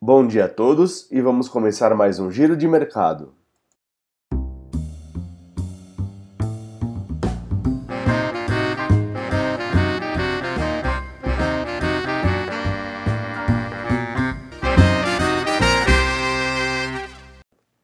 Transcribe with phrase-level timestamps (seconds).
[0.00, 3.34] Bom dia a todos e vamos começar mais um giro de mercado.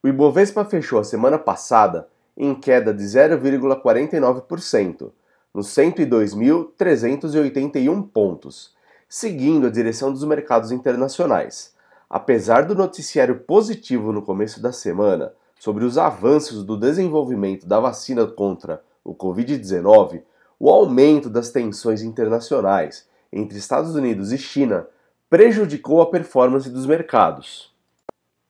[0.00, 5.10] O Ibovespa fechou a semana passada em queda de 0,49%,
[5.52, 8.76] nos 102.381 pontos,
[9.08, 11.74] seguindo a direção dos mercados internacionais.
[12.08, 18.26] Apesar do noticiário positivo no começo da semana sobre os avanços do desenvolvimento da vacina
[18.26, 20.22] contra o Covid-19,
[20.58, 24.86] o aumento das tensões internacionais entre Estados Unidos e China
[25.28, 27.74] prejudicou a performance dos mercados.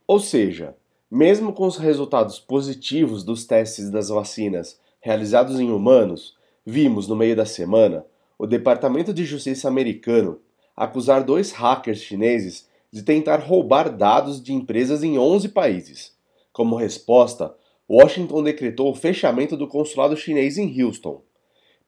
[0.07, 0.77] Ou seja,
[1.10, 7.34] mesmo com os resultados positivos dos testes das vacinas realizados em humanos, vimos no meio
[7.34, 8.04] da semana
[8.38, 10.41] o Departamento de Justiça americano
[10.77, 16.14] acusar dois hackers chineses de tentar roubar dados de empresas em 11 países.
[16.52, 17.54] Como resposta,
[17.88, 21.23] Washington decretou o fechamento do consulado chinês em Houston.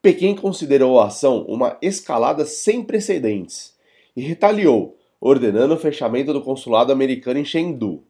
[0.00, 3.76] Pequim considerou a ação uma escalada sem precedentes
[4.14, 8.04] e retaliou, ordenando o fechamento do consulado americano em Chengdu.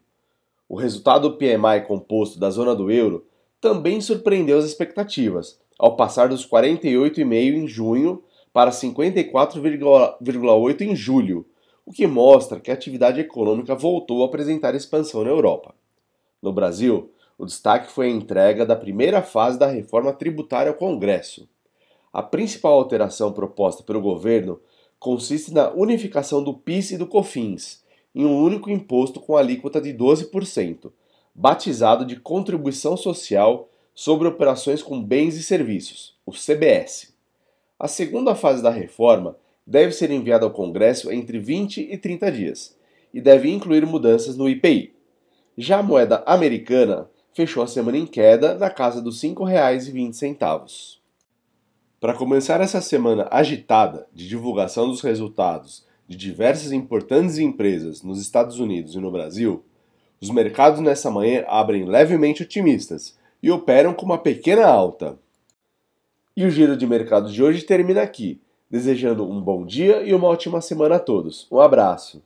[0.67, 3.25] O resultado do PMI composto da zona do euro
[3.59, 11.47] também surpreendeu as expectativas, ao passar dos 48,5 em junho para 54,8 em julho,
[11.89, 15.73] o que mostra que a atividade econômica voltou a apresentar expansão na Europa.
[16.39, 21.49] No Brasil, o destaque foi a entrega da primeira fase da reforma tributária ao Congresso.
[22.13, 24.59] A principal alteração proposta pelo governo
[24.99, 29.91] consiste na unificação do PIS e do COFINS, em um único imposto com alíquota de
[29.91, 30.91] 12%,
[31.33, 37.15] batizado de Contribuição Social sobre Operações com Bens e Serviços, o CBS.
[37.79, 39.35] A segunda fase da reforma
[39.69, 42.75] deve ser enviada ao Congresso entre 20 e 30 dias
[43.13, 44.95] e deve incluir mudanças no IPI.
[45.55, 50.97] Já a moeda americana fechou a semana em queda na casa dos R$ 5,20.
[51.99, 58.59] Para começar essa semana agitada de divulgação dos resultados de diversas importantes empresas nos Estados
[58.59, 59.63] Unidos e no Brasil,
[60.19, 65.19] os mercados nessa manhã abrem levemente otimistas e operam com uma pequena alta.
[66.35, 70.27] E o giro de mercado de hoje termina aqui, desejando um bom dia e uma
[70.27, 71.47] ótima semana a todos.
[71.51, 72.21] Um abraço!